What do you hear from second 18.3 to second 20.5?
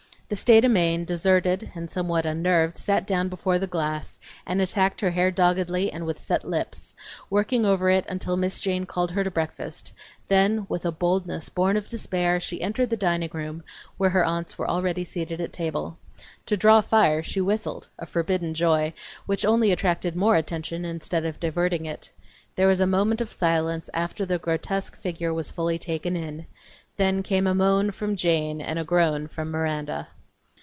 joy, which only attracted more